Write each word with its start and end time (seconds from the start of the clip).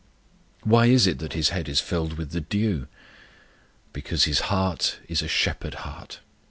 Why 0.63 0.87
is 0.87 1.05
it 1.05 1.19
that 1.19 1.33
His 1.33 1.49
head 1.49 1.69
is 1.69 1.79
filled 1.79 2.13
with 2.13 2.31
the 2.31 2.41
dew? 2.41 2.87
Because 3.93 4.23
His 4.23 4.39
heart 4.49 4.97
is 5.07 5.21
a 5.21 5.27
shepherd 5.27 5.75
heart. 5.85 6.21